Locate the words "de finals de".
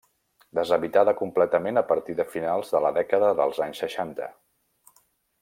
2.21-2.81